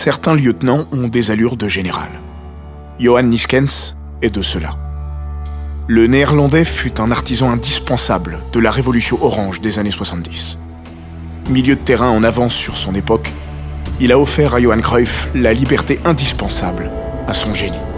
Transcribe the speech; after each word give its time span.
certains 0.00 0.34
lieutenants 0.34 0.86
ont 0.92 1.08
des 1.08 1.30
allures 1.30 1.58
de 1.58 1.68
général. 1.68 2.08
Johan 2.98 3.24
Niskens 3.24 3.94
est 4.22 4.34
de 4.34 4.40
cela. 4.40 4.74
Le 5.88 6.06
néerlandais 6.06 6.64
fut 6.64 7.02
un 7.02 7.10
artisan 7.10 7.50
indispensable 7.50 8.38
de 8.54 8.60
la 8.60 8.70
révolution 8.70 9.22
orange 9.22 9.60
des 9.60 9.78
années 9.78 9.90
70. 9.90 10.56
Milieu 11.50 11.74
de 11.74 11.80
terrain 11.80 12.08
en 12.08 12.24
avance 12.24 12.54
sur 12.54 12.78
son 12.78 12.94
époque, 12.94 13.30
il 14.00 14.10
a 14.10 14.18
offert 14.18 14.54
à 14.54 14.60
Johan 14.62 14.80
Cruyff 14.80 15.28
la 15.34 15.52
liberté 15.52 16.00
indispensable 16.06 16.90
à 17.26 17.34
son 17.34 17.52
génie. 17.52 17.89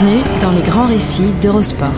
Bienvenue 0.00 0.22
dans 0.40 0.52
les 0.52 0.62
grands 0.62 0.86
récits 0.86 1.30
d'Eurosport. 1.42 1.88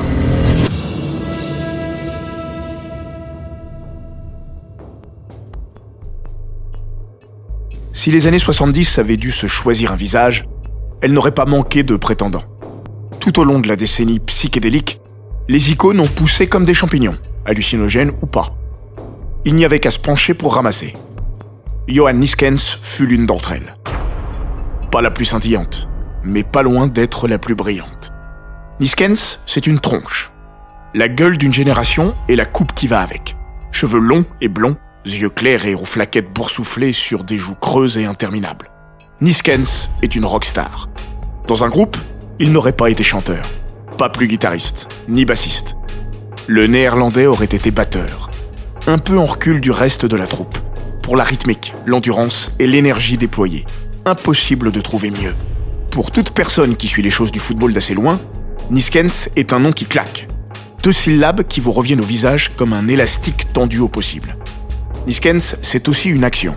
Si 7.93 8.11
les 8.11 8.27
années 8.27 8.41
70 8.41 8.99
avaient 8.99 9.17
dû 9.17 9.31
se 9.31 9.47
choisir 9.47 9.93
un 9.93 9.97
visage, 9.97 10.49
elles 11.01 11.13
n'auraient 11.13 11.31
pas 11.31 11.45
manqué 11.45 11.85
de 11.85 11.95
prétendants. 11.95 12.43
Tout 13.21 13.39
au 13.39 13.45
long 13.45 13.61
de 13.61 13.69
la 13.69 13.77
décennie 13.77 14.19
psychédélique, 14.19 15.01
les 15.49 15.71
icônes 15.71 16.01
ont 16.01 16.09
poussé 16.09 16.49
comme 16.49 16.65
des 16.65 16.75
champignons, 16.75 17.19
hallucinogènes 17.45 18.13
ou 18.21 18.27
pas. 18.27 18.57
Il 19.45 19.55
n'y 19.55 19.65
avait 19.65 19.81
qu'à 19.81 19.91
se 19.93 20.01
pencher 20.01 20.35
pour 20.35 20.55
ramasser. 20.55 20.95
Johan 21.87 22.15
Niskens 22.15 22.79
fut 22.83 23.07
l'une 23.07 23.27
d'entre 23.27 23.53
elles. 23.53 23.77
Pas 24.91 25.03
la 25.03 25.11
plus 25.13 25.27
scintillante, 25.27 25.89
mais 26.25 26.43
pas 26.43 26.63
loin 26.63 26.87
d'être 26.87 27.29
la 27.29 27.39
plus 27.39 27.55
brillante. 27.55 28.13
Niskens, 28.81 29.41
c'est 29.47 29.67
une 29.67 29.81
tronche. 29.81 30.31
La 30.95 31.09
gueule 31.09 31.39
d'une 31.39 31.53
génération 31.53 32.15
et 32.29 32.37
la 32.37 32.45
coupe 32.45 32.75
qui 32.75 32.87
va 32.87 33.01
avec. 33.01 33.37
Cheveux 33.71 34.01
longs 34.01 34.27
et 34.41 34.49
blonds, 34.49 34.77
yeux 35.07 35.31
clairs 35.31 35.67
et 35.67 35.75
aux 35.75 35.85
flaquettes 35.85 36.33
boursouflées 36.33 36.93
sur 36.93 37.25
des 37.25 37.39
joues 37.39 37.55
creuses 37.55 37.99
et 37.99 38.05
interminables. 38.05 38.71
Niskens 39.21 39.91
est 40.03 40.15
une 40.15 40.25
rockstar. 40.25 40.89
Dans 41.47 41.65
un 41.65 41.69
groupe, 41.69 41.97
il 42.39 42.53
n'aurait 42.53 42.73
pas 42.73 42.91
été 42.91 43.03
chanteur, 43.03 43.45
pas 43.99 44.09
plus 44.09 44.27
guitariste, 44.27 44.89
ni 45.09 45.25
bassiste. 45.25 45.77
Le 46.47 46.67
néerlandais 46.67 47.27
aurait 47.27 47.45
été 47.45 47.71
batteur, 47.71 48.31
un 48.87 48.99
peu 48.99 49.19
en 49.19 49.27
recul 49.27 49.61
du 49.61 49.71
reste 49.71 50.07
de 50.07 50.17
la 50.17 50.27
troupe, 50.27 50.59
pour 51.03 51.17
la 51.17 51.25
rythmique, 51.25 51.75
l'endurance 51.87 52.51
et 52.59 52.67
l'énergie 52.67 53.17
déployée. 53.17 53.65
Impossible 54.05 54.73
de 54.73 54.81
trouver 54.81 55.11
mieux. 55.11 55.35
Pour 55.93 56.11
toute 56.11 56.31
personne 56.31 56.75
qui 56.77 56.89
suit 56.89 57.03
les 57.03 57.11
choses 57.11 57.31
du 57.31 57.39
football 57.39 57.75
d'assez 57.75 57.93
loin, 57.93 58.19
Niskens 58.71 59.29
est 59.37 59.53
un 59.53 59.59
nom 59.59 59.73
qui 59.73 59.85
claque. 59.85 60.27
Deux 60.83 60.93
syllabes 60.95 61.43
qui 61.43 61.61
vous 61.61 61.71
reviennent 61.71 62.01
au 62.01 62.05
visage 62.05 62.51
comme 62.57 62.73
un 62.73 62.89
élastique 62.89 63.53
tendu 63.53 63.79
au 63.79 63.89
possible. 63.89 64.39
Niskens, 65.07 65.57
c'est 65.61 65.89
aussi 65.89 66.09
une 66.09 66.25
action. 66.25 66.57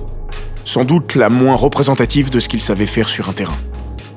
Sans 0.64 0.86
doute 0.86 1.16
la 1.16 1.27
moins 1.27 1.55
représentative 1.55 2.30
de 2.30 2.39
ce 2.39 2.47
qu'il 2.47 2.61
savait 2.61 2.86
faire 2.86 3.09
sur 3.09 3.27
un 3.27 3.33
terrain. 3.33 3.58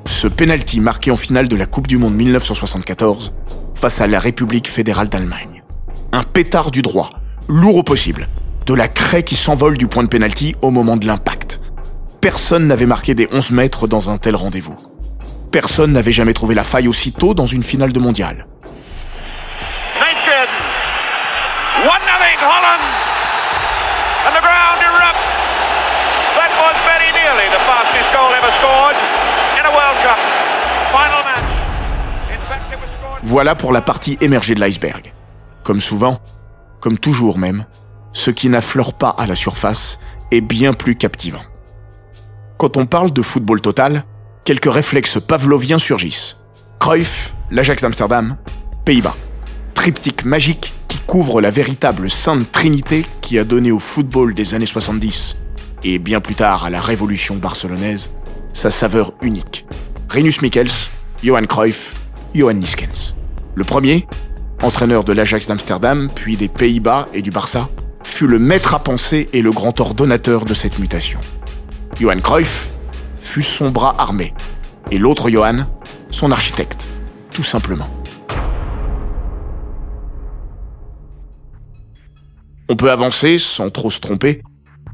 Ce 0.05 0.25
penalty 0.25 0.79
marqué 0.79 1.11
en 1.11 1.17
finale 1.17 1.49
de 1.49 1.57
la 1.57 1.65
Coupe 1.65 1.87
du 1.87 1.97
Monde 1.97 2.15
1974 2.15 3.33
face 3.75 3.99
à 3.99 4.07
la 4.07 4.21
République 4.21 4.69
fédérale 4.69 5.09
d'Allemagne. 5.09 5.63
Un 6.13 6.23
pétard 6.23 6.71
du 6.71 6.81
droit, 6.81 7.09
lourd 7.49 7.75
au 7.75 7.83
possible, 7.83 8.29
de 8.65 8.73
la 8.73 8.87
craie 8.87 9.23
qui 9.23 9.35
s'envole 9.35 9.77
du 9.77 9.87
point 9.87 10.03
de 10.03 10.07
penalty 10.07 10.55
au 10.61 10.71
moment 10.71 10.95
de 10.95 11.05
l'impact. 11.05 11.59
Personne 12.21 12.67
n'avait 12.67 12.85
marqué 12.85 13.15
des 13.15 13.27
11 13.29 13.51
mètres 13.51 13.85
dans 13.85 14.09
un 14.09 14.17
tel 14.17 14.37
rendez-vous. 14.37 14.77
Personne 15.51 15.93
n'avait 15.93 16.11
jamais 16.11 16.33
trouvé 16.33 16.53
la 16.53 16.63
faille 16.63 16.87
aussitôt 16.87 17.33
dans 17.33 17.47
une 17.47 17.63
finale 17.63 17.91
de 17.91 17.99
mondial. 17.99 18.45
Voilà 33.23 33.53
pour 33.53 33.71
la 33.71 33.81
partie 33.81 34.17
émergée 34.21 34.55
de 34.55 34.59
l'iceberg. 34.59 35.13
Comme 35.63 35.81
souvent, 35.81 36.19
comme 36.79 36.97
toujours 36.97 37.37
même, 37.37 37.65
ce 38.11 38.31
qui 38.31 38.49
n'affleure 38.49 38.93
pas 38.93 39.09
à 39.09 39.27
la 39.27 39.35
surface 39.35 39.99
est 40.31 40.41
bien 40.41 40.73
plus 40.73 40.95
captivant. 40.95 41.43
Quand 42.57 42.77
on 42.77 42.85
parle 42.85 43.11
de 43.11 43.21
football 43.21 43.61
total, 43.61 44.03
quelques 44.49 44.73
réflexes 44.73 45.19
pavloviens 45.19 45.77
surgissent. 45.77 46.37
Cruyff, 46.79 47.35
l'Ajax 47.51 47.83
d'Amsterdam, 47.83 48.35
Pays-Bas. 48.83 49.15
Triptyque 49.75 50.25
magique 50.25 50.73
qui 50.87 50.97
couvre 50.97 51.39
la 51.39 51.51
véritable 51.51 52.09
sainte 52.09 52.51
trinité 52.51 53.05
qui 53.21 53.37
a 53.37 53.43
donné 53.43 53.71
au 53.71 53.77
football 53.77 54.33
des 54.33 54.55
années 54.55 54.65
70 54.65 55.37
et 55.83 55.99
bien 55.99 56.19
plus 56.19 56.33
tard 56.33 56.65
à 56.65 56.71
la 56.71 56.81
révolution 56.81 57.35
barcelonaise 57.35 58.09
sa 58.51 58.71
saveur 58.71 59.13
unique. 59.21 59.67
Rinus 60.09 60.41
Michels, 60.41 60.89
Johan 61.23 61.45
Cruyff, 61.45 61.93
Johan 62.33 62.55
Niskens. 62.55 63.13
Le 63.53 63.63
premier, 63.63 64.07
entraîneur 64.63 65.03
de 65.03 65.13
l'Ajax 65.13 65.45
d'Amsterdam, 65.45 66.09
puis 66.15 66.37
des 66.37 66.47
Pays-Bas 66.47 67.07
et 67.13 67.21
du 67.21 67.29
Barça, 67.29 67.69
fut 68.03 68.25
le 68.25 68.39
maître 68.39 68.73
à 68.73 68.79
penser 68.79 69.29
et 69.31 69.43
le 69.43 69.51
grand 69.51 69.79
ordonnateur 69.79 70.43
de 70.45 70.55
cette 70.55 70.79
mutation. 70.79 71.19
Johan 71.99 72.19
Cruyff 72.19 72.67
son 73.41 73.71
bras 73.71 73.95
armé, 73.97 74.33
et 74.91 74.97
l'autre 74.97 75.29
Johan, 75.29 75.65
son 76.11 76.31
architecte, 76.31 76.87
tout 77.33 77.43
simplement. 77.43 77.87
On 82.69 82.75
peut 82.75 82.91
avancer, 82.91 83.37
sans 83.37 83.69
trop 83.69 83.89
se 83.89 83.99
tromper, 83.99 84.41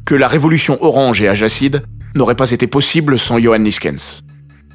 que 0.06 0.16
la 0.16 0.28
révolution 0.28 0.78
orange 0.82 1.22
et 1.22 1.28
ajacide 1.28 1.84
n'aurait 2.16 2.36
pas 2.36 2.52
été 2.52 2.68
possible 2.68 3.18
sans 3.18 3.40
Johan 3.40 3.60
Niskens. 3.60 4.24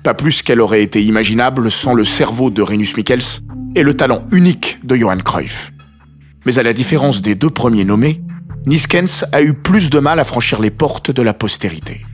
Pas 0.02 0.14
plus 0.14 0.42
qu'elle 0.42 0.60
aurait 0.60 0.82
été 0.82 1.02
imaginable 1.02 1.70
sans 1.70 1.94
le 1.94 2.04
cerveau 2.04 2.50
de 2.50 2.62
Rinus 2.62 2.97
Michels 2.97 3.42
et 3.75 3.82
le 3.82 3.94
talent 3.94 4.25
unique 4.32 4.78
de 4.84 4.97
Johan 4.97 5.19
Cruyff. 5.19 5.72
Mais 6.47 6.58
à 6.58 6.62
la 6.62 6.72
différence 6.72 7.22
des 7.22 7.34
deux 7.34 7.50
premiers 7.50 7.84
nommés, 7.84 8.22
Niskens 8.66 9.25
a 9.32 9.42
eu 9.42 9.54
plus 9.54 9.88
de 9.88 9.98
mal 9.98 10.20
à 10.20 10.25
franchir 10.25 10.60
les 10.60 10.70
portes 10.70 11.10
de 11.10 11.22
la 11.22 11.32
postérité 11.32 12.04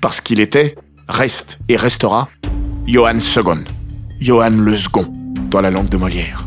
parce 0.00 0.20
qu'il 0.20 0.40
était, 0.40 0.74
reste 1.08 1.58
et 1.68 1.76
restera, 1.76 2.28
Johann 2.86 3.20
Second, 3.20 3.64
Johann 4.20 4.60
le 4.60 4.76
Second, 4.76 5.12
dans 5.50 5.60
la 5.60 5.70
langue 5.70 5.88
de 5.88 5.96
Molière. 5.96 6.46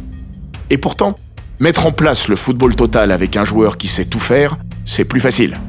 Et 0.69 0.77
pourtant, 0.77 1.17
mettre 1.59 1.85
en 1.85 1.91
place 1.91 2.27
le 2.27 2.35
football 2.35 2.75
total 2.75 3.11
avec 3.11 3.38
un 3.38 3.44
joueur 3.44 3.77
qui 3.77 3.88
sait 3.88 4.05
tout 4.05 4.19
faire, 4.19 4.57
c'est 4.85 5.05
plus 5.05 5.19
facile. 5.19 5.59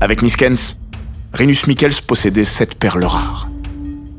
Avec 0.00 0.22
Niskens, 0.22 0.78
Rinus 1.32 1.66
Michels 1.66 2.02
possédait 2.06 2.44
cette 2.44 2.74
perle 2.76 3.04
rare. 3.04 3.48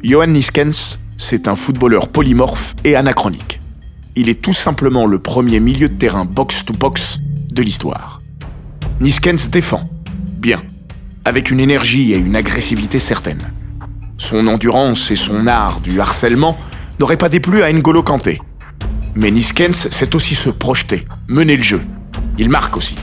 Johan 0.01 0.27
Niskens, 0.27 0.99
c'est 1.17 1.47
un 1.47 1.55
footballeur 1.55 2.07
polymorphe 2.07 2.75
et 2.83 2.95
anachronique. 2.95 3.61
Il 4.15 4.29
est 4.29 4.41
tout 4.41 4.53
simplement 4.53 5.05
le 5.05 5.19
premier 5.19 5.59
milieu 5.59 5.89
de 5.89 5.95
terrain 5.95 6.25
box-to-box 6.25 7.19
de 7.51 7.61
l'histoire. 7.61 8.21
Niskens 8.99 9.49
défend. 9.49 9.89
Bien 10.37 10.61
avec 11.25 11.49
une 11.49 11.59
énergie 11.59 12.13
et 12.13 12.17
une 12.17 12.35
agressivité 12.35 12.99
certaines. 12.99 13.51
Son 14.17 14.47
endurance 14.47 15.11
et 15.11 15.15
son 15.15 15.47
art 15.47 15.81
du 15.81 15.99
harcèlement 15.99 16.55
n'auraient 16.99 17.17
pas 17.17 17.29
déplu 17.29 17.63
à 17.63 17.71
N'Golo 17.71 18.01
Kanté. 18.01 18.41
Mais 19.15 19.31
Niskens 19.31 19.89
sait 19.89 20.15
aussi 20.15 20.35
se 20.35 20.49
projeter, 20.49 21.05
mener 21.27 21.55
le 21.55 21.63
jeu. 21.63 21.81
Il 22.37 22.49
marque 22.49 22.77
aussi. 22.77 22.95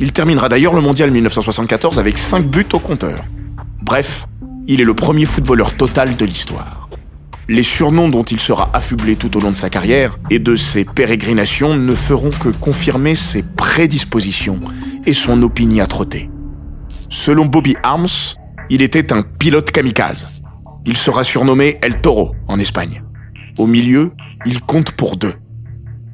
Il 0.00 0.12
terminera 0.12 0.48
d'ailleurs 0.48 0.74
le 0.74 0.80
mondial 0.80 1.10
1974 1.10 1.98
avec 1.98 2.18
5 2.18 2.46
buts 2.46 2.66
au 2.72 2.78
compteur. 2.78 3.24
Bref, 3.82 4.26
il 4.66 4.80
est 4.80 4.84
le 4.84 4.94
premier 4.94 5.26
footballeur 5.26 5.76
total 5.76 6.16
de 6.16 6.24
l'histoire. 6.24 6.88
Les 7.48 7.62
surnoms 7.62 8.08
dont 8.08 8.22
il 8.22 8.38
sera 8.38 8.70
affublé 8.72 9.16
tout 9.16 9.36
au 9.36 9.40
long 9.40 9.50
de 9.50 9.56
sa 9.56 9.70
carrière 9.70 10.18
et 10.30 10.38
de 10.38 10.54
ses 10.56 10.84
pérégrinations 10.84 11.74
ne 11.74 11.94
feront 11.94 12.30
que 12.30 12.48
confirmer 12.48 13.14
ses 13.14 13.42
prédispositions 13.42 14.60
et 15.04 15.12
son 15.12 15.42
opiniâtreté. 15.42 16.30
Selon 17.08 17.46
Bobby 17.46 17.74
Arms, 17.82 18.36
il 18.68 18.82
était 18.82 19.12
un 19.12 19.22
pilote 19.22 19.72
kamikaze. 19.72 20.28
Il 20.86 20.96
sera 20.96 21.24
surnommé 21.24 21.76
El 21.82 22.00
Toro 22.00 22.34
en 22.48 22.58
Espagne. 22.58 23.02
Au 23.58 23.66
milieu, 23.66 24.12
il 24.46 24.62
compte 24.62 24.92
pour 24.92 25.16
deux. 25.16 25.34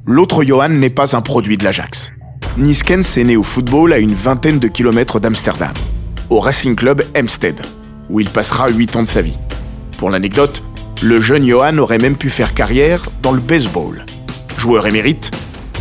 L'autre 0.04 0.42
Johan 0.42 0.68
n'est 0.68 0.90
pas 0.90 1.16
un 1.16 1.20
produit 1.20 1.56
de 1.56 1.64
l'Ajax. 1.64 2.12
Niskens 2.56 3.16
est 3.16 3.24
né 3.24 3.36
au 3.36 3.42
football 3.42 3.92
à 3.92 3.98
une 3.98 4.14
vingtaine 4.14 4.58
de 4.58 4.68
kilomètres 4.68 5.20
d'Amsterdam, 5.20 5.74
au 6.30 6.40
Racing 6.40 6.74
Club 6.74 7.02
Hempstead, 7.16 7.60
où 8.10 8.18
il 8.18 8.30
passera 8.30 8.68
huit 8.68 8.96
ans 8.96 9.02
de 9.02 9.08
sa 9.08 9.22
vie. 9.22 9.36
Pour 9.98 10.10
l'anecdote, 10.10 10.64
le 11.02 11.20
jeune 11.20 11.46
Johan 11.46 11.78
aurait 11.78 11.98
même 11.98 12.16
pu 12.16 12.30
faire 12.30 12.54
carrière 12.54 13.08
dans 13.22 13.32
le 13.32 13.40
baseball. 13.40 14.06
Joueur 14.56 14.86
émérite, 14.86 15.30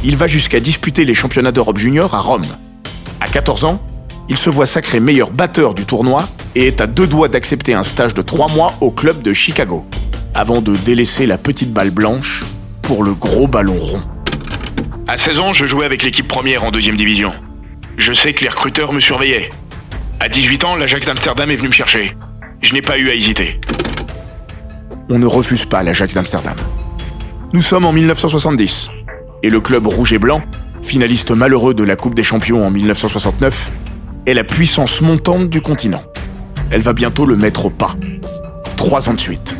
il 0.03 0.17
va 0.17 0.27
jusqu'à 0.27 0.59
disputer 0.59 1.05
les 1.05 1.13
championnats 1.13 1.51
d'Europe 1.51 1.77
junior 1.77 2.13
à 2.13 2.19
Rome. 2.19 2.57
À 3.19 3.27
14 3.29 3.63
ans, 3.65 3.81
il 4.29 4.37
se 4.37 4.49
voit 4.49 4.65
sacré 4.65 4.99
meilleur 4.99 5.31
batteur 5.31 5.73
du 5.73 5.85
tournoi 5.85 6.25
et 6.55 6.67
est 6.67 6.81
à 6.81 6.87
deux 6.87 7.07
doigts 7.07 7.27
d'accepter 7.27 7.73
un 7.73 7.83
stage 7.83 8.13
de 8.13 8.21
trois 8.21 8.47
mois 8.47 8.75
au 8.81 8.91
club 8.91 9.21
de 9.21 9.33
Chicago, 9.33 9.85
avant 10.33 10.61
de 10.61 10.75
délaisser 10.75 11.25
la 11.25 11.37
petite 11.37 11.71
balle 11.71 11.91
blanche 11.91 12.43
pour 12.81 13.03
le 13.03 13.13
gros 13.13 13.47
ballon 13.47 13.79
rond. 13.79 14.01
À 15.07 15.17
16 15.17 15.39
ans, 15.39 15.53
je 15.53 15.65
jouais 15.65 15.85
avec 15.85 16.03
l'équipe 16.03 16.27
première 16.27 16.63
en 16.63 16.71
deuxième 16.71 16.97
division. 16.97 17.31
Je 17.97 18.11
sais 18.11 18.33
que 18.33 18.41
les 18.41 18.49
recruteurs 18.49 18.93
me 18.93 18.99
surveillaient. 18.99 19.49
À 20.19 20.29
18 20.29 20.63
ans, 20.63 20.75
l'Ajax 20.75 21.05
d'Amsterdam 21.05 21.49
est 21.51 21.55
venu 21.55 21.67
me 21.67 21.73
chercher. 21.73 22.15
Je 22.61 22.73
n'ai 22.73 22.81
pas 22.81 22.97
eu 22.97 23.09
à 23.09 23.13
hésiter. 23.13 23.59
On 25.09 25.19
ne 25.19 25.27
refuse 25.27 25.65
pas 25.65 25.83
l'Ajax 25.83 26.15
d'Amsterdam. 26.15 26.55
Nous 27.53 27.61
sommes 27.61 27.85
en 27.85 27.93
1970, 27.93 28.89
et 29.43 29.49
le 29.49 29.61
club 29.61 29.85
rouge 29.85 30.13
et 30.13 30.17
blanc, 30.17 30.41
finaliste 30.81 31.31
malheureux 31.31 31.73
de 31.73 31.83
la 31.83 31.95
Coupe 31.95 32.15
des 32.15 32.23
Champions 32.23 32.65
en 32.65 32.71
1969, 32.71 33.71
est 34.25 34.33
la 34.33 34.43
puissance 34.43 35.01
montante 35.01 35.49
du 35.49 35.61
continent. 35.61 36.03
Elle 36.71 36.81
va 36.81 36.93
bientôt 36.93 37.25
le 37.25 37.35
mettre 37.35 37.67
au 37.67 37.69
pas. 37.69 37.95
Trois 38.75 39.07
ans 39.09 39.13
de 39.13 39.19
suite. 39.19 39.55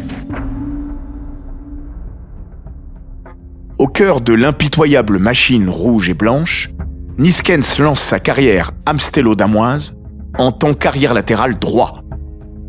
Au 3.77 3.87
cœur 3.87 4.21
de 4.21 4.33
l'impitoyable 4.33 5.19
machine 5.19 5.69
rouge 5.69 6.09
et 6.09 6.13
blanche, 6.13 6.69
Niskens 7.17 7.79
lance 7.79 8.01
sa 8.01 8.19
carrière 8.19 8.71
amstello-damoise 8.85 9.97
en 10.37 10.51
tant 10.51 10.73
qu'arrière 10.73 11.13
latéral 11.13 11.59
droit. 11.59 12.01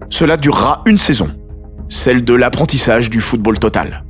Cela 0.08 0.36
durera 0.36 0.82
une 0.86 0.98
saison, 0.98 1.28
celle 1.88 2.24
de 2.24 2.34
l'apprentissage 2.34 3.10
du 3.10 3.20
football 3.20 3.58
total. 3.58 4.04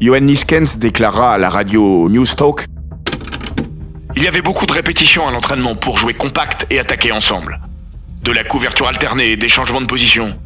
Johan 0.00 0.20
Niskens 0.20 0.78
déclara 0.78 1.34
à 1.34 1.38
la 1.38 1.50
radio 1.50 2.08
Newstalk 2.08 2.66
Il 4.18 4.24
y 4.24 4.26
avait 4.26 4.42
beaucoup 4.42 4.66
de 4.66 4.72
répétitions 4.72 5.28
à 5.28 5.30
l'entraînement 5.30 5.76
pour 5.76 5.96
jouer 5.96 6.12
compact 6.12 6.66
et 6.70 6.80
attaquer 6.80 7.12
ensemble. 7.12 7.60
De 8.24 8.32
la 8.32 8.42
couverture 8.42 8.88
alternée, 8.88 9.36
des 9.36 9.48
changements 9.48 9.80
de 9.80 9.86
position. 9.86 10.36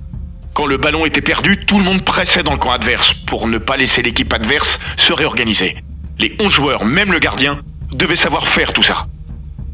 Quand 0.53 0.67
le 0.67 0.77
ballon 0.77 1.07
était 1.07 1.23
perdu, 1.23 1.57
tout 1.57 1.79
le 1.79 1.85
monde 1.85 2.05
pressait 2.05 2.43
dans 2.43 2.53
le 2.53 2.59
camp 2.59 2.73
adverse 2.73 3.15
pour 3.27 3.49
ne 3.49 3.57
pas 3.57 3.79
laisser 3.79 4.03
l'équipe 4.03 4.31
adverse 4.31 4.79
se 4.99 5.15
réorganiser. 5.15 5.75
Les 6.19 6.37
11 6.39 6.53
joueurs, 6.53 6.85
même 6.85 7.13
le 7.13 7.19
gardien, 7.19 7.61
devaient 7.95 8.15
savoir 8.15 8.47
faire 8.47 8.75
tout 8.75 8.83
ça. 8.83 9.07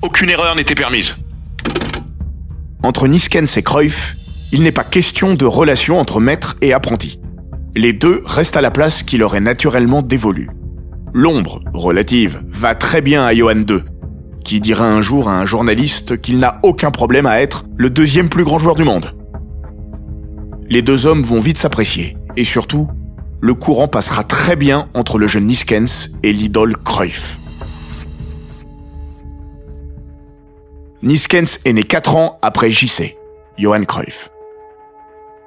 Aucune 0.00 0.30
erreur 0.30 0.54
n'était 0.54 0.76
permise. 0.76 1.16
Entre 2.84 3.08
Niskens 3.08 3.56
et 3.56 3.64
Cruyff, 3.64 4.14
il 4.52 4.62
n'est 4.62 4.70
pas 4.70 4.84
question 4.84 5.34
de 5.34 5.44
relation 5.44 5.98
entre 5.98 6.20
maître 6.20 6.54
et 6.62 6.72
apprenti. 6.72 7.18
Les 7.74 7.94
deux 7.94 8.22
restent 8.24 8.56
à 8.56 8.60
la 8.60 8.70
place 8.70 9.02
qui 9.02 9.18
leur 9.18 9.34
est 9.34 9.40
naturellement 9.40 10.02
dévolue. 10.02 10.50
L'ombre, 11.14 11.62
relative, 11.72 12.42
va 12.48 12.74
très 12.74 13.00
bien 13.00 13.24
à 13.24 13.34
Johan 13.34 13.64
II, 13.68 13.82
qui 14.44 14.60
dira 14.60 14.86
un 14.86 15.00
jour 15.00 15.28
à 15.28 15.38
un 15.38 15.46
journaliste 15.46 16.20
qu'il 16.20 16.38
n'a 16.38 16.58
aucun 16.62 16.90
problème 16.90 17.26
à 17.26 17.40
être 17.40 17.64
le 17.76 17.90
deuxième 17.90 18.28
plus 18.28 18.44
grand 18.44 18.58
joueur 18.58 18.74
du 18.74 18.84
monde. 18.84 19.14
Les 20.68 20.82
deux 20.82 21.06
hommes 21.06 21.22
vont 21.22 21.40
vite 21.40 21.58
s'apprécier, 21.58 22.16
et 22.36 22.44
surtout, 22.44 22.88
le 23.40 23.54
courant 23.54 23.88
passera 23.88 24.22
très 24.24 24.54
bien 24.54 24.86
entre 24.94 25.18
le 25.18 25.26
jeune 25.26 25.46
Niskens 25.46 26.10
et 26.22 26.32
l'idole 26.32 26.76
Cruyff. 26.76 27.38
Niskens 31.02 31.58
est 31.64 31.72
né 31.72 31.84
4 31.84 32.16
ans 32.16 32.38
après 32.42 32.70
JC, 32.70 33.16
Johan 33.56 33.84
Cruyff. 33.84 34.30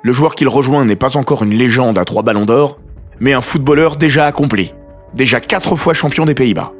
Le 0.01 0.13
joueur 0.13 0.33
qu'il 0.33 0.47
rejoint 0.47 0.85
n'est 0.85 0.95
pas 0.95 1.17
encore 1.17 1.43
une 1.43 1.53
légende 1.53 1.99
à 1.99 2.05
trois 2.05 2.23
ballons 2.23 2.45
d'or, 2.45 2.79
mais 3.19 3.33
un 3.33 3.41
footballeur 3.41 3.97
déjà 3.97 4.25
accompli, 4.25 4.73
déjà 5.13 5.39
quatre 5.39 5.75
fois 5.75 5.93
champion 5.93 6.25
des 6.25 6.35
Pays-Bas. 6.35 6.73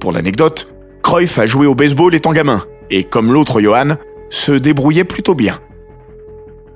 Pour 0.00 0.12
l'anecdote, 0.12 0.68
Cruyff 1.02 1.38
a 1.38 1.46
joué 1.46 1.66
au 1.66 1.74
baseball 1.74 2.14
étant 2.14 2.32
gamin, 2.32 2.62
et 2.90 3.04
comme 3.04 3.32
l'autre 3.32 3.60
Johan, 3.60 3.96
se 4.30 4.52
débrouillait 4.52 5.04
plutôt 5.04 5.34
bien. 5.34 5.58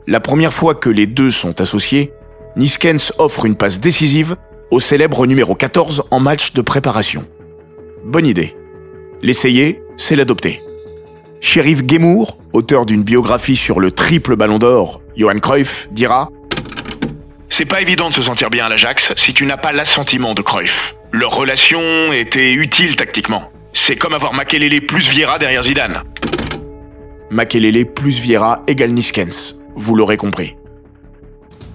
La 0.07 0.21
première 0.21 0.53
fois 0.53 0.75
que 0.75 0.91
les 0.91 1.07
deux 1.07 1.31
sont 1.31 1.61
associés, 1.61 2.13
Niskens 2.57 3.13
offre 3.19 3.45
une 3.45 3.55
passe 3.55 3.81
décisive 3.81 4.37
au 4.71 4.81
célèbre 4.81 5.27
numéro 5.27 5.55
14 5.55 6.05
en 6.11 6.21
match 6.21 6.53
de 6.53 6.63
préparation. 6.63 7.25
Bonne 8.05 8.27
idée. 8.27 8.57
L'essayer, 9.23 9.83
c'est 9.97 10.17
l'adopter. 10.17 10.63
Sheriff 11.41 11.83
Gemour, 11.87 12.39
auteur 12.53 12.87
d'une 12.87 13.03
biographie 13.03 13.57
sur 13.57 13.81
le 13.81 13.93
triple 13.93 14.37
ballon 14.37 14.59
d'or, 14.59 15.01
Johan 15.17 15.39
Cruyff, 15.39 15.89
dira 15.93 16.31
C'est 17.51 17.65
pas 17.65 17.81
évident 17.81 18.09
de 18.11 18.15
se 18.15 18.23
sentir 18.23 18.49
bien 18.49 18.67
à 18.67 18.69
l'Ajax 18.69 19.13
si 19.17 19.35
tu 19.35 19.45
n'as 19.45 19.57
pas 19.57 19.73
l'assentiment 19.73 20.35
de 20.35 20.41
Cruyff. 20.41 20.95
Leur 21.13 21.35
relation 21.35 22.13
était 22.13 22.53
utile 22.53 22.95
tactiquement. 22.95 23.51
C'est 23.73 23.97
comme 23.97 24.15
avoir 24.15 24.35
Makelele 24.35 24.87
plus 24.87 25.09
Vieira 25.09 25.39
derrière 25.39 25.65
Zidane. 25.65 26.03
Makelele 27.31 27.87
plus 27.87 28.19
Vieira 28.21 28.63
égale 28.69 28.91
Niskens, 28.91 29.57
vous 29.75 29.97
l'aurez 29.97 30.17
compris. 30.17 30.55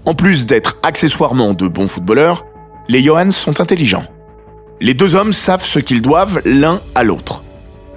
En 0.06 0.14
plus 0.14 0.46
d'être 0.46 0.78
accessoirement 0.82 1.54
de 1.54 1.68
bons 1.68 1.88
footballeurs, 1.88 2.46
les 2.88 3.02
Johans 3.02 3.32
sont 3.32 3.60
intelligents. 3.60 4.06
Les 4.80 4.94
deux 4.94 5.16
hommes 5.16 5.34
savent 5.34 5.66
ce 5.66 5.80
qu'ils 5.80 6.02
doivent 6.02 6.42
l'un 6.46 6.82
à 6.96 7.04
l'autre. 7.04 7.44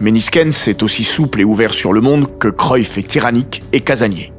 Mais 0.01 0.11
Niskens 0.11 0.67
est 0.67 0.83
aussi 0.83 1.05
souple 1.05 1.41
et 1.41 1.45
ouvert 1.45 1.73
sur 1.73 1.93
le 1.93 2.01
monde 2.01 2.39
que 2.39 2.49
Cruyff 2.49 2.99
est 2.99 3.09
tyrannique 3.09 3.63
et 3.73 3.81
casanier. 3.81 4.33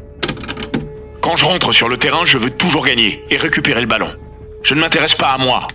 Quand 1.30 1.36
je 1.36 1.46
rentre 1.46 1.72
sur 1.72 1.90
le 1.90 1.98
terrain, 1.98 2.26
je 2.26 2.40
veux 2.40 2.50
toujours 2.50 2.84
gagner 2.84 3.24
et 3.30 3.38
récupérer 3.38 3.82
le 3.82 3.86
ballon. 3.86 4.10
Je 4.64 4.74
ne 4.74 4.80
m'intéresse 4.80 5.14
pas 5.14 5.28
à 5.28 5.38
moi. 5.38 5.68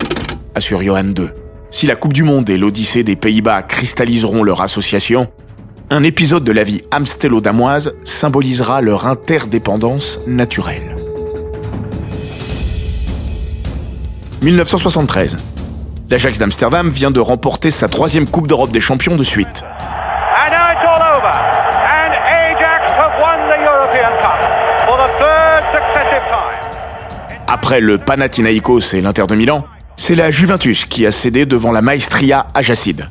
Assure 0.57 0.83
Johan 0.83 1.05
II. 1.17 1.29
Si 1.71 1.87
la 1.87 1.95
Coupe 1.95 2.13
du 2.13 2.25
Monde 2.25 2.51
et 2.51 2.57
l'Odyssée 2.57 3.05
des 3.05 3.15
Pays-Bas 3.15 3.63
cristalliseront 3.63 4.43
leur 4.43 4.63
association, 4.63 5.29
un 5.91 6.03
épisode 6.03 6.43
de 6.43 6.51
la 6.51 6.65
vie 6.65 6.83
amstello-damoise 6.91 7.95
symbolisera 8.05 8.81
leur 8.81 9.07
interdépendance 9.07 10.19
naturelle. 10.27 10.97
1973. 14.43 15.37
L'Ajax 16.11 16.39
d'Amsterdam 16.39 16.91
vient 16.91 17.13
de 17.13 17.21
remporter 17.21 17.71
sa 17.71 17.87
troisième 17.87 18.27
Coupe 18.27 18.49
d'Europe 18.49 18.73
des 18.73 18.81
champions 18.81 19.15
de 19.15 19.23
suite. 19.23 19.63
Le 27.81 27.99
Panathinaikos 27.99 28.95
et 28.95 29.01
l'Inter 29.01 29.25
de 29.29 29.35
Milan, 29.35 29.65
c'est 29.97 30.15
la 30.15 30.31
Juventus 30.31 30.85
qui 30.85 31.07
a 31.07 31.11
cédé 31.11 31.45
devant 31.45 31.73
la 31.73 31.83
Maestria 31.83 32.47
Ajacide. 32.55 33.09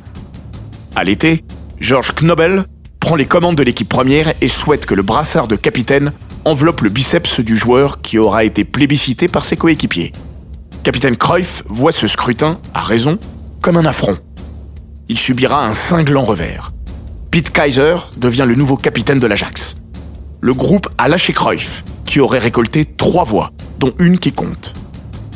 À 0.96 1.04
l'été, 1.04 1.44
Georges 1.80 2.14
Knobel 2.14 2.64
prend 2.98 3.16
les 3.16 3.26
commandes 3.26 3.56
de 3.56 3.62
l'équipe 3.62 3.88
première 3.88 4.32
et 4.40 4.48
souhaite 4.48 4.86
que 4.86 4.94
le 4.94 5.02
brassard 5.02 5.48
de 5.48 5.56
capitaine 5.56 6.12
enveloppe 6.46 6.80
le 6.80 6.88
biceps 6.88 7.40
du 7.40 7.56
joueur 7.56 8.00
qui 8.00 8.18
aura 8.18 8.44
été 8.44 8.64
plébiscité 8.64 9.28
par 9.28 9.44
ses 9.44 9.56
coéquipiers. 9.56 10.12
Capitaine 10.82 11.16
Cruyff 11.16 11.62
voit 11.66 11.92
ce 11.92 12.06
scrutin, 12.06 12.58
à 12.72 12.80
raison, 12.80 13.18
comme 13.60 13.76
un 13.76 13.84
affront. 13.84 14.16
Il 15.08 15.18
subira 15.18 15.66
un 15.66 15.74
cinglant 15.74 16.24
revers. 16.24 16.72
Pete 17.30 17.50
Kaiser 17.50 17.96
devient 18.16 18.44
le 18.46 18.54
nouveau 18.54 18.76
capitaine 18.76 19.20
de 19.20 19.26
l'Ajax. 19.26 19.76
Le 20.40 20.54
groupe 20.54 20.88
a 20.96 21.08
lâché 21.08 21.34
Cruyff, 21.34 21.84
qui 22.14 22.20
aurait 22.20 22.38
récolté 22.38 22.84
trois 22.84 23.24
voix, 23.24 23.50
dont 23.80 23.92
une 23.98 24.20
qui 24.20 24.30
compte. 24.30 24.72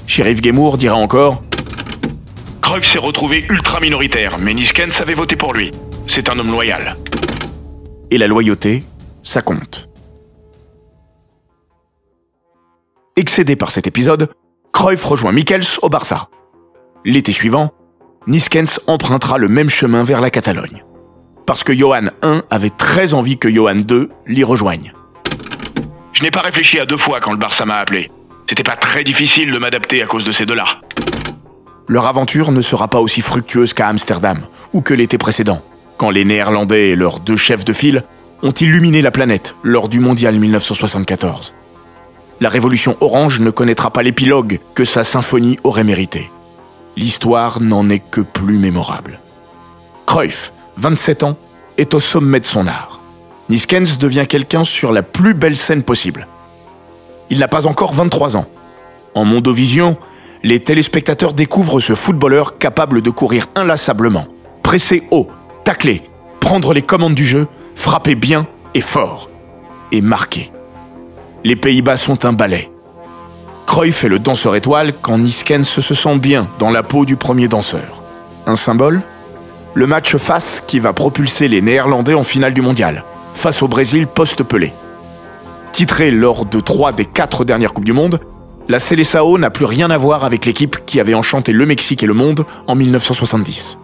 Sheriff 0.06 0.40
Gemour 0.40 0.78
dira 0.78 0.94
encore 0.94 1.42
Cruyff 2.62 2.92
s'est 2.92 3.00
retrouvé 3.00 3.44
ultra 3.50 3.80
minoritaire, 3.80 4.38
mais 4.38 4.54
Niskens 4.54 5.00
avait 5.00 5.14
voté 5.14 5.34
pour 5.34 5.54
lui. 5.54 5.72
C'est 6.06 6.28
un 6.28 6.38
homme 6.38 6.52
loyal. 6.52 6.96
Et 8.12 8.16
la 8.16 8.28
loyauté, 8.28 8.84
ça 9.24 9.42
compte. 9.42 9.88
Excédé 13.16 13.56
par 13.56 13.72
cet 13.72 13.88
épisode, 13.88 14.30
Cruyff 14.72 15.02
rejoint 15.02 15.32
Michels 15.32 15.80
au 15.82 15.88
Barça. 15.88 16.28
L'été 17.04 17.32
suivant, 17.32 17.72
Niskens 18.28 18.78
empruntera 18.86 19.36
le 19.36 19.48
même 19.48 19.68
chemin 19.68 20.04
vers 20.04 20.20
la 20.20 20.30
Catalogne. 20.30 20.84
Parce 21.44 21.64
que 21.64 21.72
Johan 21.72 22.10
I 22.22 22.42
avait 22.50 22.70
très 22.70 23.14
envie 23.14 23.36
que 23.36 23.50
Johan 23.50 23.78
II 23.78 24.10
l'y 24.28 24.44
rejoigne. 24.44 24.92
Je 26.18 26.24
n'ai 26.24 26.32
pas 26.32 26.40
réfléchi 26.40 26.80
à 26.80 26.84
deux 26.84 26.96
fois 26.96 27.20
quand 27.20 27.30
le 27.30 27.36
Barça 27.36 27.64
m'a 27.64 27.76
appelé. 27.76 28.10
C'était 28.48 28.64
pas 28.64 28.74
très 28.74 29.04
difficile 29.04 29.52
de 29.52 29.58
m'adapter 29.58 30.02
à 30.02 30.06
cause 30.06 30.24
de 30.24 30.32
ces 30.32 30.46
deux-là. 30.46 30.64
Leur 31.86 32.08
aventure 32.08 32.50
ne 32.50 32.60
sera 32.60 32.88
pas 32.88 32.98
aussi 32.98 33.20
fructueuse 33.20 33.72
qu'à 33.72 33.86
Amsterdam 33.86 34.40
ou 34.72 34.80
que 34.80 34.94
l'été 34.94 35.16
précédent, 35.16 35.62
quand 35.96 36.10
les 36.10 36.24
Néerlandais 36.24 36.88
et 36.88 36.96
leurs 36.96 37.20
deux 37.20 37.36
chefs 37.36 37.64
de 37.64 37.72
file 37.72 38.02
ont 38.42 38.50
illuminé 38.50 39.00
la 39.00 39.12
planète 39.12 39.54
lors 39.62 39.88
du 39.88 40.00
Mondial 40.00 40.40
1974. 40.40 41.54
La 42.40 42.48
révolution 42.48 42.96
orange 42.98 43.38
ne 43.38 43.52
connaîtra 43.52 43.92
pas 43.92 44.02
l'épilogue 44.02 44.58
que 44.74 44.84
sa 44.84 45.04
symphonie 45.04 45.60
aurait 45.62 45.84
mérité. 45.84 46.32
L'histoire 46.96 47.60
n'en 47.60 47.88
est 47.90 48.00
que 48.00 48.22
plus 48.22 48.58
mémorable. 48.58 49.20
Cruyff, 50.04 50.52
27 50.78 51.22
ans, 51.22 51.36
est 51.76 51.94
au 51.94 52.00
sommet 52.00 52.40
de 52.40 52.44
son 52.44 52.66
art. 52.66 52.97
Niskens 53.48 53.98
devient 53.98 54.26
quelqu'un 54.28 54.64
sur 54.64 54.92
la 54.92 55.02
plus 55.02 55.34
belle 55.34 55.56
scène 55.56 55.82
possible. 55.82 56.26
Il 57.30 57.38
n'a 57.38 57.48
pas 57.48 57.66
encore 57.66 57.94
23 57.94 58.36
ans. 58.36 58.46
En 59.14 59.24
Mondovision, 59.24 59.96
les 60.42 60.60
téléspectateurs 60.60 61.32
découvrent 61.32 61.80
ce 61.80 61.94
footballeur 61.94 62.58
capable 62.58 63.00
de 63.02 63.10
courir 63.10 63.46
inlassablement, 63.54 64.26
presser 64.62 65.02
haut, 65.10 65.28
tacler, 65.64 66.02
prendre 66.40 66.72
les 66.72 66.82
commandes 66.82 67.14
du 67.14 67.26
jeu, 67.26 67.48
frapper 67.74 68.14
bien 68.14 68.46
est 68.74 68.80
fort 68.80 69.30
et 69.92 70.00
marqué. 70.00 70.52
Les 71.44 71.56
Pays-Bas 71.56 71.96
sont 71.96 72.24
un 72.24 72.32
ballet. 72.32 72.70
Cruyff 73.66 74.04
est 74.04 74.08
le 74.08 74.18
danseur 74.18 74.56
étoile 74.56 74.92
quand 75.00 75.18
Niskens 75.18 75.64
se 75.64 75.94
sent 75.94 76.18
bien 76.18 76.48
dans 76.58 76.70
la 76.70 76.82
peau 76.82 77.04
du 77.04 77.16
premier 77.16 77.48
danseur. 77.48 78.02
Un 78.46 78.56
symbole? 78.56 79.02
Le 79.74 79.86
match 79.86 80.16
face 80.16 80.62
qui 80.66 80.80
va 80.80 80.92
propulser 80.92 81.48
les 81.48 81.60
Néerlandais 81.60 82.14
en 82.14 82.24
finale 82.24 82.54
du 82.54 82.62
mondial, 82.62 83.04
face 83.38 83.62
au 83.62 83.68
Brésil 83.68 84.06
post-Pelé. 84.08 84.72
Titré 85.72 86.10
lors 86.10 86.44
de 86.44 86.58
trois 86.60 86.92
des 86.92 87.04
quatre 87.04 87.44
dernières 87.44 87.72
Coupes 87.72 87.84
du 87.84 87.92
Monde, 87.92 88.20
la 88.68 88.80
Seleção 88.80 89.38
n'a 89.38 89.48
plus 89.48 89.64
rien 89.64 89.90
à 89.90 89.96
voir 89.96 90.24
avec 90.24 90.44
l'équipe 90.44 90.84
qui 90.84 90.98
avait 90.98 91.14
enchanté 91.14 91.52
le 91.52 91.64
Mexique 91.64 92.02
et 92.02 92.06
le 92.06 92.14
monde 92.14 92.44
en 92.66 92.74
1970. 92.74 93.78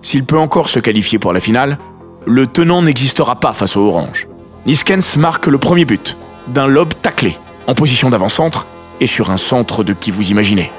S'il 0.00 0.24
peut 0.24 0.38
encore 0.38 0.70
se 0.70 0.80
qualifier 0.80 1.18
pour 1.18 1.32
la 1.34 1.40
finale, 1.40 1.78
le 2.24 2.46
tenant 2.46 2.80
n'existera 2.82 3.38
pas 3.38 3.52
face 3.52 3.76
au 3.76 3.82
Orange. 3.82 4.26
Niskens 4.64 5.16
marque 5.16 5.46
le 5.46 5.58
premier 5.58 5.84
but, 5.84 6.16
d'un 6.48 6.66
lob 6.66 6.94
taclé, 7.02 7.36
en 7.66 7.74
position 7.74 8.08
d'avant-centre 8.08 8.66
et 9.00 9.06
sur 9.06 9.30
un 9.30 9.36
centre 9.36 9.84
de 9.84 9.92
qui 9.92 10.10
vous 10.10 10.30
imaginez. 10.30 10.72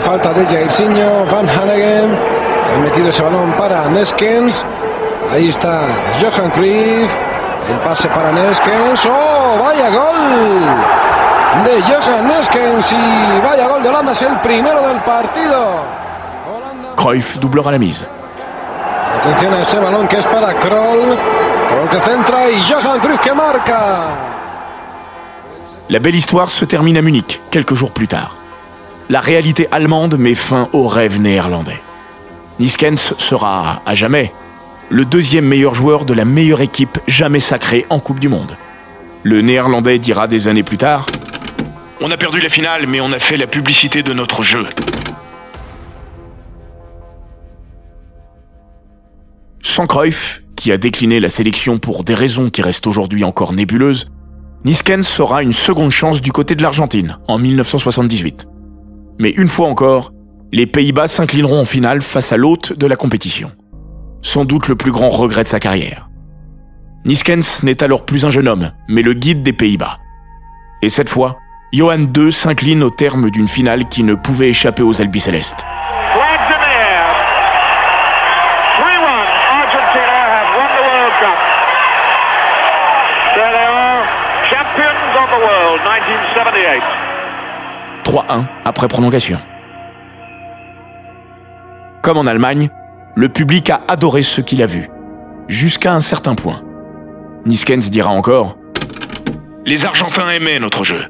Falta 0.00 0.34
de 0.34 0.44
Jairzinho, 0.44 1.24
Van 1.30 1.48
Hanegem, 1.48 2.10
que 2.66 2.76
ha 2.76 2.78
metido 2.80 3.08
ese 3.08 3.22
balón 3.22 3.52
para 3.56 3.88
Neskens. 3.88 4.64
Ahí 5.30 5.48
está 5.48 5.86
Johan 6.20 6.50
Cruyff, 6.50 7.14
el 7.68 7.78
pase 7.84 8.08
para 8.08 8.32
Neskens. 8.32 9.06
¡Oh, 9.06 9.58
vaya 9.60 9.88
gol! 9.88 11.64
De 11.64 11.82
Johan 11.82 12.26
Neskens 12.26 12.92
y 12.92 13.40
vaya 13.40 13.68
gol 13.68 13.82
de 13.82 13.88
Holanda, 13.90 14.12
es 14.12 14.22
el 14.22 14.36
primero 14.40 14.88
del 14.88 15.00
partido. 15.02 15.84
Holanda. 16.48 16.96
Cruyff 16.96 17.36
doublera 17.38 17.70
la 17.70 17.78
mise. 17.78 18.06
Atención 19.18 19.54
a 19.54 19.62
ese 19.62 19.78
balón 19.78 20.08
que 20.08 20.18
es 20.18 20.26
para 20.26 20.52
Kroll. 20.58 21.16
Kroll 21.68 21.88
que 21.90 22.00
centra 22.00 22.50
y 22.50 22.60
Johan 22.62 22.98
Cruyff 22.98 23.20
que 23.20 23.32
marca. 23.32 24.00
La 25.88 26.00
belle 26.00 26.16
histoire 26.16 26.48
se 26.48 26.64
termine 26.66 26.98
à 26.98 27.02
Munich, 27.02 27.40
quelques 27.52 27.74
jours 27.74 27.92
plus 27.92 28.08
tard. 28.08 28.34
La 29.08 29.20
réalité 29.20 29.68
allemande 29.70 30.16
met 30.18 30.34
fin 30.34 30.68
au 30.72 30.88
rêve 30.88 31.20
néerlandais. 31.20 31.80
Niskens 32.58 33.14
sera, 33.18 33.82
à 33.86 33.94
jamais, 33.94 34.32
le 34.90 35.04
deuxième 35.04 35.46
meilleur 35.46 35.74
joueur 35.74 36.04
de 36.04 36.12
la 36.12 36.24
meilleure 36.24 36.60
équipe 36.60 36.98
jamais 37.06 37.38
sacrée 37.38 37.86
en 37.90 38.00
Coupe 38.00 38.18
du 38.18 38.28
Monde. 38.28 38.56
Le 39.22 39.40
néerlandais 39.40 39.98
dira 39.98 40.26
des 40.26 40.48
années 40.48 40.64
plus 40.64 40.78
tard 40.78 41.06
On 42.00 42.10
a 42.10 42.16
perdu 42.16 42.40
la 42.40 42.48
finale, 42.48 42.86
mais 42.88 43.00
on 43.00 43.12
a 43.12 43.20
fait 43.20 43.36
la 43.36 43.46
publicité 43.46 44.02
de 44.02 44.12
notre 44.12 44.42
jeu. 44.42 44.66
Sans 49.62 49.86
Cruyff, 49.86 50.42
qui 50.56 50.72
a 50.72 50.76
décliné 50.76 51.20
la 51.20 51.28
sélection 51.28 51.78
pour 51.78 52.02
des 52.02 52.14
raisons 52.14 52.50
qui 52.50 52.60
restent 52.60 52.88
aujourd'hui 52.88 53.22
encore 53.22 53.52
nébuleuses, 53.52 54.10
Niskens 54.64 55.20
aura 55.20 55.42
une 55.42 55.52
seconde 55.52 55.92
chance 55.92 56.20
du 56.20 56.32
côté 56.32 56.56
de 56.56 56.62
l'Argentine 56.62 57.18
en 57.28 57.38
1978. 57.38 58.48
Mais 59.20 59.30
une 59.30 59.48
fois 59.48 59.68
encore, 59.68 60.12
les 60.52 60.66
Pays-Bas 60.66 61.06
s'inclineront 61.06 61.60
en 61.60 61.64
finale 61.64 62.02
face 62.02 62.32
à 62.32 62.36
l'hôte 62.36 62.76
de 62.76 62.86
la 62.86 62.96
compétition. 62.96 63.52
Sans 64.22 64.44
doute 64.44 64.68
le 64.68 64.76
plus 64.76 64.92
grand 64.92 65.08
regret 65.08 65.44
de 65.44 65.48
sa 65.48 65.60
carrière. 65.60 66.08
Niskens 67.04 67.62
n'est 67.62 67.82
alors 67.82 68.04
plus 68.04 68.24
un 68.26 68.30
jeune 68.30 68.48
homme, 68.48 68.72
mais 68.88 69.02
le 69.02 69.14
guide 69.14 69.42
des 69.42 69.54
Pays-Bas. 69.54 69.98
Et 70.82 70.90
cette 70.90 71.08
fois, 71.08 71.38
Johan 71.72 72.06
II 72.16 72.30
s'incline 72.30 72.82
au 72.82 72.90
terme 72.90 73.30
d'une 73.30 73.48
finale 73.48 73.88
qui 73.88 74.02
ne 74.02 74.14
pouvait 74.14 74.50
échapper 74.50 74.82
aux 74.82 75.00
Albicelestes. 75.00 75.64
Flags 76.12 76.52
in 76.52 76.58
the 76.58 76.68
air. 76.68 77.06
3-1. 78.76 78.84
Argentina 79.62 80.16
have 80.28 80.50
won 80.56 80.68
the 80.76 80.82
World 80.84 81.14
Cup. 81.20 81.38
There 83.34 83.52
they 83.52 83.66
are, 83.66 84.04
champions 84.50 85.02
of 85.16 85.28
the 85.30 85.40
world, 85.40 85.80
1978. 85.86 86.82
3-1 88.04 88.44
après 88.64 88.88
prolongation. 88.88 89.38
Comme 92.02 92.18
en 92.18 92.26
Allemagne, 92.26 92.70
le 93.16 93.28
public 93.28 93.70
a 93.70 93.82
adoré 93.88 94.22
ce 94.22 94.40
qu'il 94.40 94.62
a 94.62 94.66
vu, 94.66 94.88
jusqu'à 95.48 95.94
un 95.94 96.00
certain 96.00 96.34
point. 96.34 96.62
Niskens 97.46 97.90
dira 97.90 98.10
encore 98.10 98.56
Les 99.66 99.84
Argentins 99.84 100.30
aimaient 100.30 100.60
notre 100.60 100.84
jeu. 100.84 101.04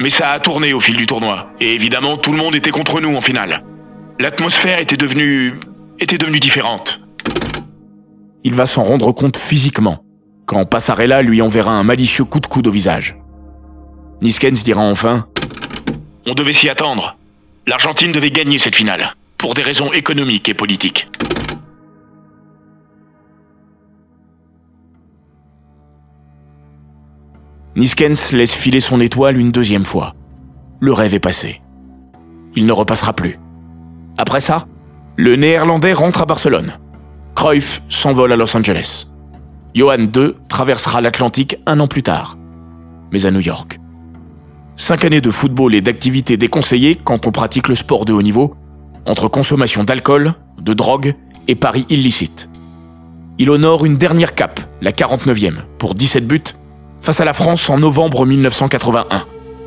Mais 0.00 0.10
ça 0.10 0.30
a 0.30 0.40
tourné 0.40 0.72
au 0.72 0.80
fil 0.80 0.96
du 0.96 1.06
tournoi. 1.06 1.48
Et 1.60 1.74
évidemment, 1.74 2.16
tout 2.16 2.32
le 2.32 2.38
monde 2.38 2.54
était 2.54 2.70
contre 2.70 3.00
nous 3.00 3.14
en 3.14 3.20
finale. 3.20 3.62
L'atmosphère 4.18 4.78
était 4.78 4.96
devenue. 4.96 5.60
était 5.98 6.18
devenue 6.18 6.40
différente. 6.40 7.00
il 8.44 8.54
va 8.54 8.64
s'en 8.66 8.82
rendre 8.82 9.12
compte 9.12 9.36
physiquement, 9.36 10.02
quand 10.46 10.64
Passarella 10.64 11.20
lui 11.20 11.42
enverra 11.42 11.72
un 11.72 11.84
malicieux 11.84 12.24
coup 12.24 12.40
de 12.40 12.46
coude 12.46 12.66
au 12.66 12.70
visage. 12.70 13.16
Niskens 14.22 14.62
dira 14.64 14.80
enfin 14.80 15.26
On 16.26 16.34
devait 16.34 16.52
s'y 16.52 16.68
attendre. 16.68 17.16
L'Argentine 17.66 18.12
devait 18.12 18.30
gagner 18.30 18.58
cette 18.58 18.74
finale. 18.74 19.14
Pour 19.40 19.54
des 19.54 19.62
raisons 19.62 19.90
économiques 19.90 20.50
et 20.50 20.54
politiques. 20.54 21.08
Niskens 27.74 28.32
laisse 28.32 28.52
filer 28.52 28.80
son 28.80 29.00
étoile 29.00 29.38
une 29.38 29.50
deuxième 29.50 29.86
fois. 29.86 30.14
Le 30.78 30.92
rêve 30.92 31.14
est 31.14 31.20
passé. 31.20 31.62
Il 32.54 32.66
ne 32.66 32.72
repassera 32.72 33.14
plus. 33.14 33.38
Après 34.18 34.42
ça, 34.42 34.66
le 35.16 35.36
Néerlandais 35.36 35.94
rentre 35.94 36.20
à 36.20 36.26
Barcelone. 36.26 36.74
Cruyff 37.34 37.80
s'envole 37.88 38.34
à 38.34 38.36
Los 38.36 38.54
Angeles. 38.54 39.06
Johan 39.74 40.00
II 40.14 40.34
traversera 40.48 41.00
l'Atlantique 41.00 41.56
un 41.64 41.80
an 41.80 41.86
plus 41.86 42.02
tard, 42.02 42.36
mais 43.10 43.24
à 43.24 43.30
New 43.30 43.40
York. 43.40 43.80
Cinq 44.76 45.06
années 45.06 45.22
de 45.22 45.30
football 45.30 45.74
et 45.74 45.80
d'activités 45.80 46.36
déconseillées 46.36 46.98
quand 47.02 47.26
on 47.26 47.32
pratique 47.32 47.68
le 47.68 47.74
sport 47.74 48.04
de 48.04 48.12
haut 48.12 48.22
niveau, 48.22 48.54
entre 49.06 49.28
consommation 49.28 49.84
d'alcool, 49.84 50.34
de 50.60 50.74
drogue 50.74 51.14
et 51.48 51.54
paris 51.54 51.86
illicites. 51.88 52.48
Il 53.38 53.50
honore 53.50 53.84
une 53.84 53.96
dernière 53.96 54.34
cape, 54.34 54.60
la 54.82 54.92
49e, 54.92 55.60
pour 55.78 55.94
17 55.94 56.26
buts, 56.26 56.42
face 57.00 57.20
à 57.20 57.24
la 57.24 57.32
France 57.32 57.70
en 57.70 57.78
novembre 57.78 58.26
1981, 58.26 59.22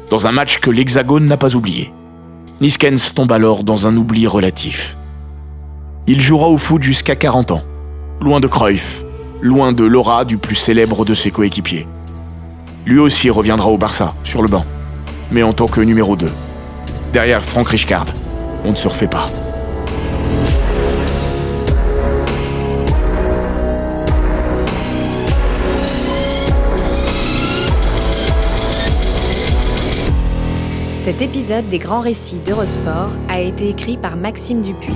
dans 0.09 0.27
un 0.27 0.31
match 0.31 0.59
que 0.59 0.69
l'Hexagone 0.69 1.25
n'a 1.25 1.37
pas 1.37 1.55
oublié. 1.55 1.91
Niskens 2.61 3.13
tombe 3.15 3.31
alors 3.31 3.63
dans 3.63 3.87
un 3.87 3.97
oubli 3.97 4.27
relatif. 4.27 4.95
Il 6.05 6.21
jouera 6.21 6.47
au 6.47 6.57
foot 6.57 6.83
jusqu'à 6.83 7.15
40 7.15 7.51
ans, 7.51 7.63
loin 8.21 8.39
de 8.39 8.47
Cruyff, 8.47 9.03
loin 9.41 9.71
de 9.71 9.83
l'aura 9.83 10.25
du 10.25 10.37
plus 10.37 10.55
célèbre 10.55 11.05
de 11.05 11.13
ses 11.13 11.31
coéquipiers. 11.31 11.87
Lui 12.85 12.99
aussi 12.99 13.29
reviendra 13.29 13.69
au 13.69 13.77
Barça, 13.77 14.13
sur 14.23 14.41
le 14.41 14.49
banc, 14.49 14.65
mais 15.31 15.43
en 15.43 15.53
tant 15.53 15.67
que 15.67 15.81
numéro 15.81 16.15
2. 16.15 16.29
Derrière 17.11 17.41
Franck 17.41 17.69
Rijkaard, 17.69 18.07
on 18.65 18.71
ne 18.71 18.75
se 18.75 18.87
refait 18.87 19.07
pas. 19.07 19.27
Cet 31.03 31.21
épisode 31.21 31.67
des 31.67 31.79
grands 31.79 31.99
récits 31.99 32.39
d'Eurosport 32.45 33.09
a 33.27 33.41
été 33.41 33.67
écrit 33.67 33.97
par 33.97 34.15
Maxime 34.15 34.61
Dupuis. 34.61 34.93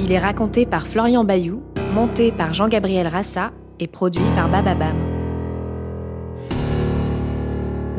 Il 0.00 0.10
est 0.10 0.18
raconté 0.18 0.64
par 0.64 0.86
Florian 0.86 1.24
Bayou, 1.24 1.62
monté 1.92 2.32
par 2.32 2.54
Jean-Gabriel 2.54 3.06
Rassa 3.06 3.50
et 3.78 3.86
produit 3.86 4.24
par 4.34 4.48
Bababam. 4.48 5.11